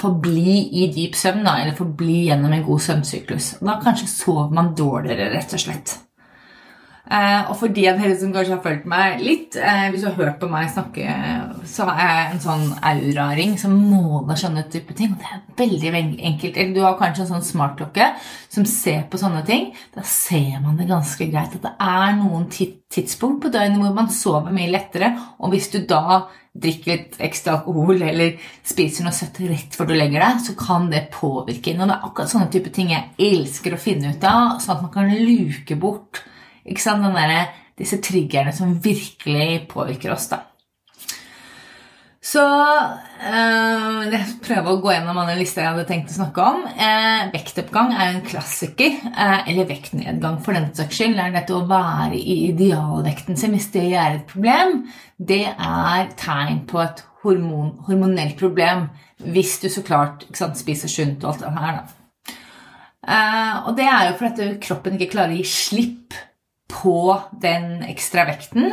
forbli 0.00 0.56
i 0.80 0.88
dyp 0.94 1.14
søvn, 1.18 1.44
da, 1.44 1.58
eller 1.60 1.76
forbli 1.78 2.24
gjennom 2.30 2.56
en 2.56 2.64
god 2.66 2.82
søvnsyklus. 2.88 3.58
Da 3.60 3.76
kanskje 3.84 4.08
sover 4.10 4.54
man 4.56 4.72
dårligere, 4.78 5.30
rett 5.36 5.54
og 5.56 5.62
slett. 5.62 6.00
Eh, 7.10 7.48
og 7.50 7.56
for 7.58 7.72
de 7.74 7.88
av 7.90 7.96
dere 7.98 8.14
som 8.14 8.30
kanskje 8.30 8.54
har 8.54 8.62
fulgt 8.62 8.84
meg 8.86 9.22
litt, 9.24 9.56
eh, 9.58 9.88
hvis 9.90 10.04
du 10.04 10.06
har 10.06 10.18
hørt 10.18 10.36
på 10.38 10.48
meg 10.50 10.68
snakke, 10.70 11.14
så 11.66 11.88
har 11.88 11.98
jeg 11.98 12.26
en 12.30 12.42
sånn 12.44 12.66
auraring 12.86 13.56
som 13.58 13.74
måler 13.74 14.38
sånne 14.38 14.62
type 14.70 14.94
ting. 14.94 15.16
og 15.16 15.18
Det 15.18 15.26
er 15.66 15.90
veldig 15.90 16.20
enkelt. 16.22 16.56
Eller 16.56 16.74
du 16.74 16.82
har 16.82 16.98
kanskje 16.98 17.26
en 17.26 17.32
sånn 17.32 17.48
smartklokke 17.50 18.14
som 18.48 18.64
ser 18.64 19.02
på 19.10 19.18
sånne 19.18 19.44
ting. 19.44 19.72
Da 19.92 20.02
ser 20.02 20.60
man 20.62 20.76
det 20.76 20.86
ganske 20.86 21.26
greit 21.32 21.56
at 21.56 21.62
det 21.62 21.74
er 21.80 22.14
noen 22.14 22.46
tidspunkt 22.48 23.42
på 23.42 23.50
døgnet 23.50 23.82
hvor 23.82 23.94
man 23.94 24.08
sover 24.08 24.52
mye 24.52 24.70
lettere. 24.70 25.18
Og 25.40 25.50
hvis 25.50 25.68
du 25.72 25.84
da 25.84 26.28
drikker 26.54 26.92
litt 26.92 27.18
ekstra 27.18 27.58
alkohol 27.58 28.02
eller 28.02 28.38
spiser 28.62 29.04
noe 29.04 29.12
søtt 29.14 29.38
rett 29.40 29.74
før 29.74 29.90
du 29.90 29.94
legger 29.94 30.20
deg, 30.20 30.40
så 30.46 30.54
kan 30.54 30.88
det 30.90 31.10
påvirke. 31.10 31.74
Og 31.74 31.88
det 31.88 31.96
er 31.96 32.06
akkurat 32.06 32.30
sånne 32.30 32.50
type 32.54 32.70
ting 32.70 32.94
jeg 32.94 33.10
elsker 33.18 33.74
å 33.74 33.82
finne 33.82 34.14
ut 34.14 34.24
av, 34.24 34.60
sånn 34.62 34.76
at 34.76 34.82
man 34.86 34.94
kan 34.94 35.10
luke 35.10 35.74
bort 35.74 36.22
ikke 36.64 36.82
sant? 36.82 37.04
Der, 37.16 37.50
disse 37.80 38.00
triggerne 38.04 38.52
som 38.52 38.76
virkelig 38.84 39.66
påvirker 39.70 40.12
oss. 40.12 40.28
da. 40.28 40.44
Så 42.20 42.42
øh, 42.44 44.00
jeg 44.12 44.24
prøver 44.44 44.68
å 44.68 44.80
gå 44.82 44.90
gjennom 44.92 45.18
alle 45.22 45.38
lister 45.38 45.64
jeg 45.64 45.72
hadde 45.72 45.86
tenkt 45.88 46.12
å 46.12 46.18
snakke 46.18 46.44
om. 46.44 46.66
Eh, 46.68 47.30
vektoppgang 47.32 47.94
er 47.96 48.10
en 48.10 48.24
klassiker. 48.26 48.98
Eh, 49.08 49.48
eller 49.48 49.68
vektnedgang, 49.70 50.36
for 50.44 50.54
den 50.54 50.68
saks 50.76 51.00
skyld. 51.00 51.16
Det 51.16 51.24
er 51.24 51.36
dette 51.38 51.56
å 51.56 51.64
være 51.70 52.20
i 52.20 52.36
idealvekten 52.50 53.40
sin. 53.40 53.56
Hvis 53.56 53.70
det 53.72 53.86
er 53.94 54.18
et 54.18 54.26
problem, 54.28 54.82
det 55.16 55.46
er 55.48 56.12
tegn 56.20 56.66
på 56.68 56.82
et 56.84 57.00
hormon, 57.24 57.78
hormonelt 57.88 58.36
problem. 58.40 58.90
Hvis 59.24 59.56
du 59.64 59.70
så 59.72 59.82
klart 59.86 60.28
sant, 60.36 60.60
spiser 60.60 60.92
sunt 60.92 61.24
og 61.24 61.32
alt 61.32 61.46
det 61.46 61.54
her. 61.56 61.80
da. 61.80 62.36
Eh, 63.00 63.54
og 63.64 63.72
det 63.80 63.88
er 63.88 64.10
jo 64.10 64.18
fordi 64.20 64.52
kroppen 64.60 65.00
ikke 65.00 65.14
klarer 65.16 65.32
å 65.32 65.40
gi 65.40 65.48
slipp 65.48 66.20
på 66.80 66.96
den 67.42 67.82
ekstra 67.86 68.26
vekten. 68.30 68.72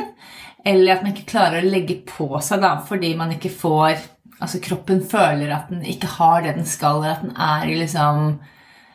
Eller 0.68 0.96
at 0.96 1.04
man 1.04 1.14
ikke 1.14 1.30
klarer 1.32 1.64
å 1.64 1.72
legge 1.72 2.00
på 2.08 2.30
seg 2.44 2.64
da, 2.64 2.78
fordi 2.88 3.16
man 3.20 3.36
ikke 3.36 3.54
får 3.54 4.14
Altså 4.38 4.60
kroppen 4.62 5.00
føler 5.02 5.50
at 5.50 5.72
den 5.72 5.80
ikke 5.90 6.12
har 6.20 6.44
det 6.46 6.52
den 6.60 6.68
skal, 6.70 7.00
eller 7.00 7.16
at 7.16 7.24
den 7.24 7.32
er 7.42 7.64
i 7.66 7.78
liksom 7.80 8.36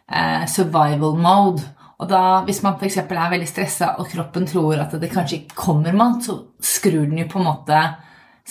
eh, 0.06 0.44
survival 0.46 1.16
mode. 1.18 1.64
Og 1.98 2.06
da, 2.10 2.44
hvis 2.46 2.60
man 2.62 2.76
f.eks. 2.78 3.00
er 3.02 3.32
veldig 3.32 3.48
stressa 3.50 3.88
og 3.98 4.06
kroppen 4.12 4.46
tror 4.46 4.84
at 4.84 4.94
det 5.02 5.10
kanskje 5.10 5.40
ikke 5.40 5.58
kommer 5.64 5.98
mat, 5.98 6.22
så 6.22 6.36
skrur 6.62 7.08
den 7.10 7.24
jo 7.24 7.26
på 7.32 7.40
en 7.40 7.48
måte 7.48 7.80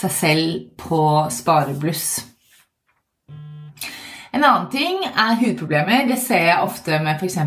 seg 0.02 0.14
selv 0.18 0.60
på 0.84 1.02
sparebluss. 1.32 2.10
En 4.32 4.44
annen 4.44 4.70
ting 4.72 5.02
er 5.04 5.36
hudproblemer. 5.42 6.06
Det 6.08 6.18
ser 6.22 6.46
jeg 6.48 6.64
ofte 6.64 7.02
med 7.04 7.20
f.eks. 7.20 7.38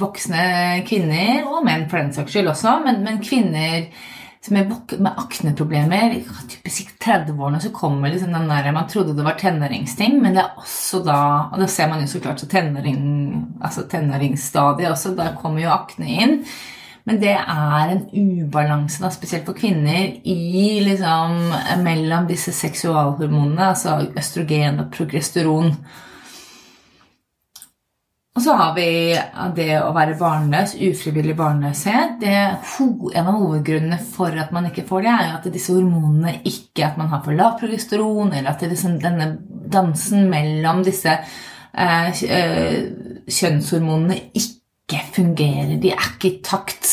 voksne 0.00 0.42
kvinner, 0.88 1.46
og 1.48 1.64
menn 1.64 1.88
for 1.88 2.02
den 2.02 2.12
saks 2.12 2.34
skyld 2.34 2.52
også, 2.52 2.76
men, 2.84 3.00
men 3.06 3.22
kvinner 3.24 3.88
med, 4.52 4.72
med 5.02 5.18
akneproblemer 5.18 6.12
Typisk 6.48 6.92
30-årene 7.02 7.58
så 7.60 7.72
kommer 7.74 8.12
liksom 8.12 8.30
den 8.30 8.48
der 8.50 8.68
Man 8.72 8.88
trodde 8.88 9.16
det 9.16 9.24
var 9.26 9.38
tenåringsting, 9.40 10.20
men 10.22 10.36
det 10.36 10.44
er 10.44 10.60
også 10.60 11.02
da 11.02 11.18
Og 11.52 11.58
det 11.62 11.70
ser 11.72 11.90
man 11.90 12.04
jo 12.04 12.06
så 12.12 12.20
klart 12.22 12.40
så 12.40 12.46
tenåring, 12.46 13.00
altså 13.60 13.86
tenåringsstadiet 13.90 14.90
også. 14.92 15.16
Da 15.16 15.32
kommer 15.40 15.64
jo 15.64 15.74
akne 15.74 16.06
inn. 16.06 16.40
Men 17.06 17.20
det 17.22 17.36
er 17.38 17.90
en 17.92 18.06
ubalanse, 18.12 18.98
da, 19.02 19.12
spesielt 19.14 19.46
for 19.46 19.54
kvinner, 19.54 20.16
i 20.26 20.80
liksom 20.82 21.36
mellom 21.84 22.26
disse 22.26 22.50
seksualhormonene, 22.52 23.68
altså 23.70 24.00
østrogen 24.18 24.82
og 24.82 24.90
progesteron. 24.96 25.70
Så 28.46 28.52
har 28.54 28.74
vi 28.76 28.90
det 29.56 29.72
å 29.82 29.88
være 29.90 30.12
barnløs, 30.20 30.76
ufrivillig 30.78 31.34
barnløshet. 31.34 32.12
Det, 32.20 32.34
en 33.18 33.30
av 33.32 33.40
hovedgrunnene 33.40 33.98
for 34.12 34.38
at 34.38 34.52
man 34.54 34.68
ikke 34.68 34.84
får 34.86 35.02
det, 35.02 35.14
er 35.14 35.32
at 35.32 35.48
disse 35.50 35.74
hormonene 35.74 36.36
ikke 36.46 36.84
At 36.86 37.00
man 37.00 37.10
har 37.10 37.24
for 37.24 37.34
lavt 37.34 37.64
progesteron, 37.64 38.30
eller 38.30 38.52
at 38.52 38.62
liksom, 38.62 39.00
denne 39.02 39.26
dansen 39.72 40.28
mellom 40.30 40.84
disse 40.86 41.16
eh, 41.16 42.22
eh, 42.22 42.78
kjønnshormonene 43.26 44.20
ikke 44.38 45.02
fungerer. 45.16 45.74
De 45.82 45.90
er 45.96 46.08
ikke 46.12 46.30
i 46.30 46.40
takt. 46.46 46.92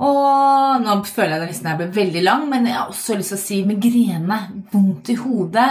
Og 0.00 0.80
nå 0.80 0.94
føler 1.04 1.34
jeg 1.34 1.42
at 1.42 1.50
listen 1.50 1.68
her 1.68 1.80
ble 1.80 1.90
veldig 1.92 2.22
lang, 2.24 2.46
men 2.48 2.68
jeg 2.68 2.78
har 2.78 2.88
også 2.88 3.18
lyst 3.18 3.34
til 3.34 3.36
å 3.36 3.42
si 3.42 3.58
migrene, 3.68 4.38
vondt 4.72 5.12
i 5.12 5.18
hodet 5.20 5.68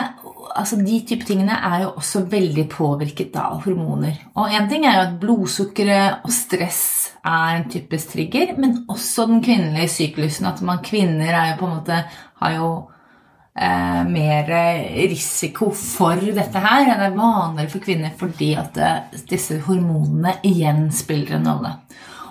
altså 0.60 0.80
De 0.82 1.00
type 1.08 1.26
tingene 1.28 1.56
er 1.66 1.84
jo 1.84 1.94
også 2.00 2.24
veldig 2.30 2.66
påvirket 2.72 3.36
av 3.40 3.64
hormoner. 3.66 4.18
Og 4.40 4.54
én 4.54 4.70
ting 4.70 4.86
er 4.88 4.98
jo 4.98 5.06
at 5.06 5.18
blodsukkeret 5.22 6.26
og 6.26 6.34
stress 6.34 6.84
er 7.20 7.60
en 7.60 7.68
typisk 7.72 8.16
trigger, 8.16 8.56
men 8.58 8.84
også 8.90 9.28
den 9.30 9.44
kvinnelige 9.46 9.92
syklusen. 9.94 10.50
At 10.50 10.64
man 10.66 10.82
kvinner 10.86 11.34
er 11.34 11.52
jo 11.52 11.60
på 11.62 11.70
en 11.70 11.76
måte 11.78 12.00
har 12.42 12.56
jo 12.56 12.70
eh, 13.56 14.04
mer 14.10 14.52
risiko 15.12 15.72
for 15.76 16.20
dette 16.20 16.66
her. 16.66 16.86
Det 16.90 17.10
er 17.10 17.18
vanligere 17.18 17.74
for 17.76 17.86
kvinner 17.86 18.16
fordi 18.20 18.54
at 18.60 18.80
eh, 18.80 19.24
disse 19.30 19.62
hormonene 19.68 20.40
igjen 20.48 20.88
spiller 20.96 21.38
en 21.38 21.52
rolle. 21.54 21.76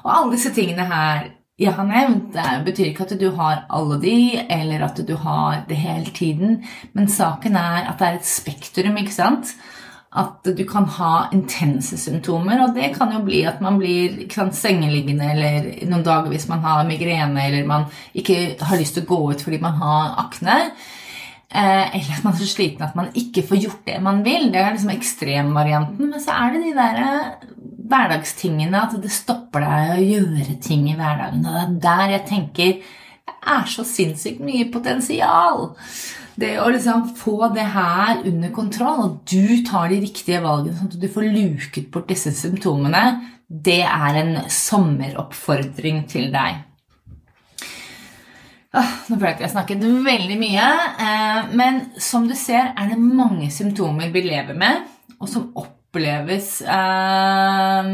Og 0.04 0.14
alle 0.14 0.36
disse 0.36 0.54
tingene 0.56 0.86
her 0.88 1.26
jeg 1.58 1.74
har 1.74 1.86
nevnt, 1.88 2.36
det 2.36 2.60
betyr 2.68 2.92
ikke 2.92 3.08
at 3.08 3.16
du 3.18 3.32
har 3.34 3.64
alle 3.74 3.96
de, 4.02 4.38
eller 4.38 4.84
at 4.86 5.00
du 5.08 5.16
har 5.18 5.64
det 5.68 5.76
hele 5.76 6.12
tiden. 6.14 6.60
Men 6.94 7.10
saken 7.10 7.58
er 7.58 7.88
at 7.90 7.98
det 7.98 8.06
er 8.06 8.20
et 8.20 8.28
spektrum, 8.28 9.00
ikke 9.00 9.14
sant? 9.14 9.56
At 10.08 10.46
du 10.46 10.62
kan 10.64 10.86
ha 10.96 11.26
intense 11.34 11.98
symptomer, 11.98 12.62
og 12.62 12.78
det 12.78 12.92
kan 12.94 13.10
jo 13.12 13.24
bli 13.26 13.42
at 13.44 13.58
man 13.60 13.76
blir 13.80 14.22
sant, 14.32 14.54
sengeliggende 14.56 15.32
eller 15.34 15.66
noen 15.90 16.06
dager 16.06 16.30
hvis 16.32 16.46
man 16.48 16.62
har 16.62 16.86
migrene, 16.88 17.48
eller 17.48 17.66
man 17.66 17.90
ikke 18.14 18.54
har 18.62 18.78
lyst 18.78 18.96
til 18.96 19.04
å 19.04 19.10
gå 19.10 19.20
ut 19.32 19.42
fordi 19.42 19.58
man 19.60 19.82
har 19.82 20.14
akne. 20.24 20.60
Eh, 21.48 21.94
eller 21.96 22.18
at 22.18 22.24
man 22.26 22.34
er 22.34 22.42
så 22.42 22.50
sliten 22.50 22.84
at 22.84 22.96
man 22.98 23.08
ikke 23.16 23.40
får 23.48 23.62
gjort 23.62 23.86
det 23.86 23.96
man 24.04 24.20
vil. 24.26 24.50
Det 24.52 24.60
er 24.60 24.74
liksom 24.74 24.92
ekstremvarianten. 24.92 26.10
Men 26.10 26.20
så 26.20 26.36
er 26.36 26.52
det 26.52 26.66
de 26.66 26.74
der 26.76 27.00
hverdagstingene, 27.88 28.84
at 28.84 28.96
det 29.00 29.12
stopper 29.14 29.64
deg 29.64 29.94
å 29.94 30.04
gjøre 30.04 30.58
ting 30.64 30.86
i 30.90 30.96
hverdagen. 30.98 31.46
Og 31.48 31.56
det 31.56 31.64
er 31.64 31.74
der 31.88 32.14
jeg 32.18 32.26
tenker 32.28 32.78
det 33.28 33.54
er 33.54 33.68
så 33.70 33.84
sinnssykt 33.86 34.40
mye 34.44 34.68
potensial. 34.72 35.70
Det 36.38 36.52
å 36.60 36.68
liksom 36.70 37.08
få 37.18 37.48
det 37.54 37.64
her 37.72 38.20
under 38.28 38.52
kontroll, 38.54 39.00
og 39.04 39.18
du 39.28 39.64
tar 39.66 39.88
de 39.90 40.02
riktige 40.04 40.42
valgene, 40.44 40.76
sånn 40.78 40.92
at 40.92 41.00
du 41.00 41.08
får 41.12 41.30
luket 41.32 41.88
bort 41.94 42.08
disse 42.10 42.32
symptomene, 42.36 43.04
det 43.48 43.82
er 43.88 44.20
en 44.20 44.34
sommeroppfordring 44.52 46.04
til 46.10 46.28
deg. 46.34 46.60
Nå 48.76 49.16
føler 49.16 49.38
jeg 49.38 49.46
har 49.46 49.54
snakket 49.54 49.84
veldig 50.04 50.36
mye, 50.40 50.68
eh, 51.00 51.50
men 51.56 51.82
som 52.04 52.28
du 52.28 52.34
ser, 52.36 52.74
er 52.76 52.90
det 52.90 53.00
mange 53.00 53.48
symptomer 53.54 54.12
vi 54.12 54.26
lever 54.26 54.58
med, 54.58 54.82
og 55.18 55.30
som 55.30 55.48
oppleves 55.56 56.50
eh, 56.62 57.92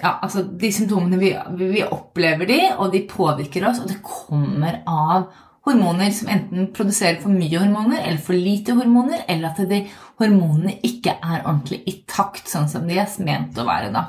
ja, 0.00 0.10
altså 0.12 0.44
De 0.44 0.70
symptomene 0.72 1.18
vi, 1.20 1.32
vi, 1.60 1.84
opplever 1.86 2.50
de, 2.50 2.60
og 2.76 2.92
de 2.92 3.06
påvirker 3.08 3.64
oss, 3.70 3.80
og 3.80 3.88
det 3.88 4.02
kommer 4.04 4.82
av 4.84 5.30
hormoner 5.66 6.12
som 6.16 6.28
enten 6.32 6.68
produserer 6.76 7.18
for 7.20 7.32
mye 7.32 7.58
hormoner 7.60 8.00
eller 8.04 8.20
for 8.24 8.36
lite 8.36 8.76
hormoner, 8.76 9.24
eller 9.28 9.50
at 9.50 9.72
de 9.72 9.82
hormonene 10.20 10.76
ikke 10.86 11.16
er 11.16 11.42
ordentlig 11.42 11.82
i 11.88 11.98
takt, 12.08 12.48
sånn 12.48 12.68
som 12.68 12.86
de 12.88 13.00
er 13.00 13.18
ment 13.24 13.56
å 13.60 13.68
være. 13.68 13.92
da. 13.96 14.06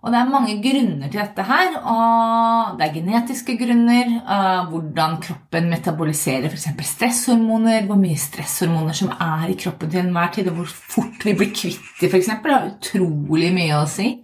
Og 0.00 0.12
det 0.12 0.16
er 0.16 0.30
mange 0.32 0.54
grunner 0.64 1.10
til 1.12 1.20
dette 1.20 1.44
her. 1.44 1.74
og 1.84 2.78
Det 2.78 2.86
er 2.86 2.94
genetiske 2.94 3.56
grunner. 3.60 4.14
Uh, 4.24 4.70
hvordan 4.70 5.18
kroppen 5.20 5.68
metaboliserer 5.68 6.48
f.eks. 6.48 6.70
stresshormoner. 6.94 7.84
Hvor 7.88 8.00
mye 8.00 8.16
stresshormoner 8.16 8.96
som 8.96 9.12
er 9.12 9.52
i 9.52 9.58
kroppen 9.60 9.92
til 9.92 10.00
enhver 10.00 10.32
tid, 10.32 10.48
og 10.48 10.62
hvor 10.62 10.72
fort 10.72 11.24
vi 11.24 11.36
blir 11.36 11.52
kvitt 11.52 12.00
dem, 12.00 12.08
f.eks. 12.08 12.32
har 12.32 12.70
utrolig 12.72 13.52
mye 13.56 13.76
å 13.76 13.86
si. 13.90 14.14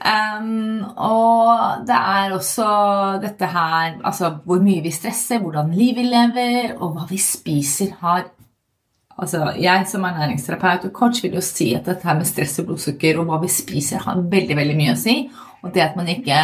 Um, 0.00 0.80
og 0.96 1.82
det 1.84 1.96
er 1.96 2.32
også 2.32 2.66
dette 3.20 3.44
her 3.52 3.98
Altså 4.00 4.30
hvor 4.46 4.62
mye 4.64 4.80
vi 4.80 4.94
stresser, 4.96 5.42
hvordan 5.42 5.74
livet 5.76 6.08
lever, 6.08 6.70
og 6.78 6.94
hva 6.94 7.04
vi 7.10 7.18
spiser, 7.20 7.98
har 8.00 8.30
Altså, 9.20 9.44
jeg 9.60 9.84
som 9.90 10.04
ernæringsterapeut 10.08 10.88
og 10.88 10.96
coach 10.96 11.22
vil 11.24 11.36
jo 11.36 11.44
si 11.44 11.74
at 11.76 11.86
dette 11.88 12.08
her 12.08 12.16
med 12.18 12.28
stress 12.28 12.58
og 12.62 12.70
blodsukker 12.70 13.20
og 13.20 13.28
hva 13.28 13.40
vi 13.42 13.52
spiser, 13.52 14.02
har 14.06 14.22
veldig 14.32 14.56
veldig 14.56 14.76
mye 14.78 14.94
å 14.96 15.00
si. 15.00 15.16
Og 15.60 15.74
det 15.74 15.84
at 15.84 15.98
man 15.98 16.08
ikke 16.08 16.40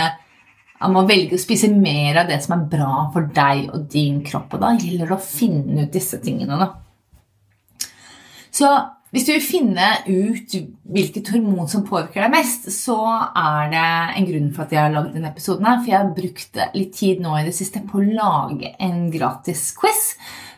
at 0.76 0.92
man 0.92 1.08
velger 1.08 1.38
å 1.38 1.40
spise 1.40 1.70
mer 1.72 2.20
av 2.20 2.28
det 2.28 2.36
som 2.44 2.58
er 2.58 2.66
bra 2.68 3.06
for 3.14 3.30
deg 3.36 3.70
og 3.72 3.86
din 3.92 4.20
kropp. 4.26 4.52
Og 4.52 4.60
da 4.60 4.74
gjelder 4.76 5.08
det 5.08 5.16
å 5.16 5.22
finne 5.22 5.86
ut 5.86 5.94
disse 5.94 6.20
tingene. 6.20 6.58
Da. 6.60 7.88
Så 8.52 8.68
hvis 9.14 9.24
du 9.24 9.30
vil 9.32 9.44
finne 9.44 9.86
ut 10.04 10.54
hvilket 10.92 11.30
hormon 11.32 11.70
som 11.70 11.84
påvirker 11.86 12.26
deg 12.26 12.34
mest, 12.34 12.66
så 12.74 12.98
er 13.30 13.70
det 13.72 13.86
en 14.18 14.28
grunn 14.28 14.50
for 14.52 14.66
at 14.66 14.74
jeg 14.74 14.82
har 14.82 14.92
laget 14.92 15.14
denne 15.16 15.30
episoden. 15.32 15.64
her, 15.64 15.78
For 15.80 15.92
jeg 15.92 16.00
har 16.02 16.16
brukt 16.18 16.60
litt 16.74 16.92
tid 16.98 17.22
nå 17.24 17.38
i 17.38 17.46
det 17.46 17.54
siste 17.56 17.80
på 17.86 18.02
å 18.02 18.10
lage 18.10 18.74
en 18.82 19.06
gratis 19.14 19.70
quiz 19.78 20.10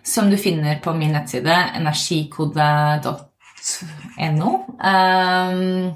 som 0.03 0.31
du 0.31 0.37
finner 0.41 0.81
på 0.85 0.93
min 0.97 1.13
nettside 1.17 1.57
energikode.no. 1.79 4.51
Um, 4.79 5.93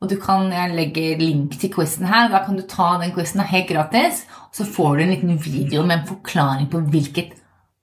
og 0.00 0.10
du 0.10 0.16
kan, 0.20 0.52
Jeg 0.52 0.74
legger 0.76 1.18
link 1.18 1.60
til 1.60 1.72
quizen 1.72 2.06
her. 2.06 2.28
Da 2.28 2.44
kan 2.44 2.56
du 2.56 2.62
ta 2.68 2.98
den 3.00 3.14
quizen 3.14 3.40
helt 3.40 3.68
gratis. 3.68 4.26
Og 4.50 4.52
så 4.52 4.64
får 4.64 4.96
du 4.96 5.02
en 5.02 5.10
liten 5.10 5.44
video 5.44 5.82
med 5.82 5.98
en 5.98 6.06
forklaring 6.06 6.70
på 6.70 6.80
hvilket 6.92 7.32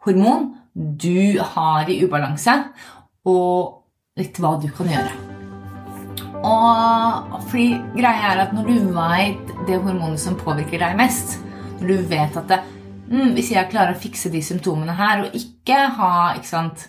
hormon 0.06 0.56
du 0.76 1.40
har 1.44 1.90
i 1.90 2.06
ubalanse, 2.06 2.54
og 3.28 3.84
litt 4.18 4.40
hva 4.40 4.56
du 4.62 4.70
kan 4.72 4.88
gjøre. 4.88 5.12
Og 6.48 7.42
fordi 7.52 7.76
greia 7.94 8.32
er 8.32 8.40
at 8.48 8.54
Når 8.54 8.64
du 8.66 8.94
vet 8.96 9.52
det 9.68 9.82
hormonet 9.84 10.20
som 10.20 10.40
påvirker 10.40 10.80
deg 10.82 10.96
mest, 10.98 11.38
når 11.82 11.88
du 11.88 11.98
vet 12.10 12.38
at 12.38 12.48
det, 12.50 12.60
mm, 13.12 13.36
hvis 13.36 13.52
jeg 13.54 13.70
klarer 13.72 13.96
å 13.96 14.02
fikse 14.02 14.32
de 14.34 14.42
symptomene 14.46 14.96
her, 14.98 15.26
og 15.26 15.38
ikke 15.38 15.78
ha 16.00 16.16
ikke 16.38 16.52
sant, 16.52 16.88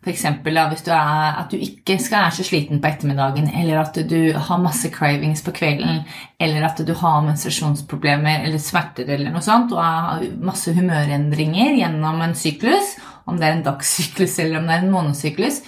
F.eks. 0.00 0.22
hvis 0.40 0.84
du 0.86 0.94
er, 0.96 1.34
at 1.42 1.50
du 1.52 1.60
ikke 1.60 1.98
skal 2.00 2.22
være 2.22 2.36
så 2.38 2.44
sliten 2.48 2.78
på 2.80 2.88
ettermiddagen, 2.88 3.50
eller 3.52 3.82
at 3.82 3.98
du 4.08 4.32
har 4.32 4.62
masse 4.62 4.88
cravings 4.94 5.42
på 5.44 5.52
kvelden, 5.52 6.06
eller 6.40 6.64
at 6.70 6.80
du 6.88 6.94
har 6.96 7.20
menstruasjonsproblemer 7.26 8.46
eller 8.46 8.62
smerter 8.64 9.10
eller 9.12 9.28
noe 9.34 9.44
sånt, 9.44 9.74
og 9.76 9.82
har 9.84 10.24
masse 10.40 10.72
humørendringer 10.72 11.76
gjennom 11.82 12.24
en 12.24 12.32
syklus, 12.32 12.94
om 13.28 13.36
det 13.36 13.50
er 13.50 13.58
en 13.58 13.66
dagssyklus 13.66 14.38
eller 14.40 14.62
om 14.62 14.70
det 14.70 14.78
er 14.78 14.86
en 14.86 14.94
månedssyklus 14.94 15.60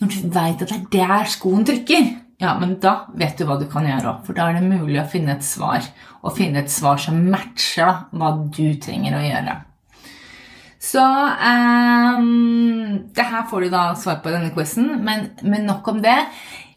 Når 0.00 0.08
du 0.08 0.30
veit 0.32 0.62
at 0.64 0.70
det 0.72 1.02
er 1.02 1.10
der 1.12 1.28
skoen 1.28 1.66
trykker, 1.68 2.06
ja, 2.40 2.54
men 2.56 2.78
da 2.80 2.94
vet 3.20 3.36
du 3.36 3.44
hva 3.44 3.58
du 3.60 3.66
kan 3.68 3.84
gjøre 3.84 4.14
òg, 4.14 4.20
for 4.24 4.36
da 4.36 4.48
er 4.48 4.56
det 4.56 4.68
mulig 4.68 4.96
å 5.02 5.08
finne 5.12 5.34
et 5.36 5.44
svar. 5.44 5.84
Og 6.24 6.36
finne 6.36 6.62
et 6.62 6.72
svar 6.72 7.00
som 7.00 7.18
matcher 7.32 7.84
da, 7.84 7.96
hva 8.16 8.30
du 8.48 8.64
trenger 8.80 9.18
å 9.18 9.26
gjøre. 9.26 9.56
Så 10.80 11.02
um, 11.04 12.96
det 13.12 13.28
her 13.28 13.44
får 13.50 13.66
du 13.66 13.68
da 13.74 13.82
svar 14.00 14.22
på 14.22 14.32
i 14.32 14.34
denne 14.38 14.54
quizen, 14.56 14.88
men, 15.04 15.28
men, 15.44 15.68
nok 15.68 15.92
om 15.92 16.00
det. 16.00 16.16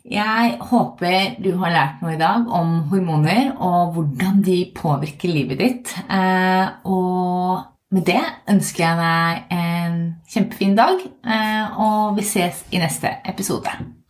Jeg 0.03 0.57
håper 0.59 1.39
du 1.39 1.53
har 1.61 1.71
lært 1.71 2.03
noe 2.03 2.17
i 2.17 2.19
dag 2.19 2.49
om 2.51 2.81
hormoner 2.91 3.53
og 3.53 3.95
hvordan 3.95 4.43
de 4.43 4.59
påvirker 4.75 5.31
livet 5.31 5.63
ditt. 5.63 5.95
Uh, 6.11 6.75
og 6.83 7.95
med 7.95 8.03
det 8.11 8.19
ønsker 8.51 8.83
jeg 8.83 8.99
deg 8.99 9.57
en 9.63 9.99
kjempefin 10.27 10.75
dag, 10.75 11.07
uh, 11.23 11.83
og 11.87 12.17
vi 12.19 12.27
ses 12.27 12.65
i 12.75 12.83
neste 12.83 13.15
episode. 13.31 14.02